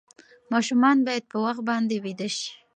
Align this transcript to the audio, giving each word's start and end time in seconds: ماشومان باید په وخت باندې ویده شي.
ماشومان 0.53 0.97
باید 1.07 1.23
په 1.31 1.37
وخت 1.45 1.61
باندې 1.69 1.95
ویده 2.03 2.27
شي. 2.35 2.49